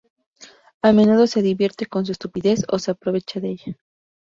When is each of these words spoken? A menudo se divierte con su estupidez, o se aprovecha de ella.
A 0.81 0.91
menudo 0.93 1.27
se 1.27 1.43
divierte 1.43 1.85
con 1.85 2.07
su 2.07 2.11
estupidez, 2.13 2.65
o 2.69 2.79
se 2.79 2.89
aprovecha 2.89 3.39
de 3.39 3.49
ella. 3.49 3.77